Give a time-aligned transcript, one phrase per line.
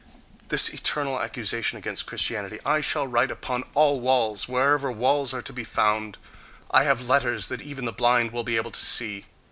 [0.49, 5.53] This eternal accusation against Christianity I shall write upon all walls, wherever walls are to
[5.53, 9.25] be found—I have letters that even the blind will be able to see....